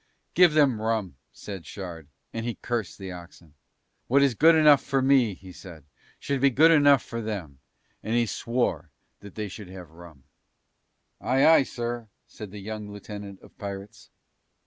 [0.33, 3.53] "Give them rum," said Shard, and he cursed the oxen.
[4.07, 5.83] "What is good enough for me," he said,
[6.17, 7.59] "should be good enough for them,"
[8.01, 10.23] and he swore that they should have rum.
[11.19, 14.09] "Aye, aye, sir," said the young lieutenant of pirates.